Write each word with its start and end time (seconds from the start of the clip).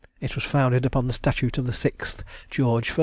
It 0.19 0.33
was 0.33 0.43
founded 0.43 0.83
upon 0.83 1.05
the 1.05 1.13
statute 1.13 1.59
of 1.59 1.67
the 1.67 1.71
6th 1.71 2.23
George 2.49 2.93
I. 2.97 2.99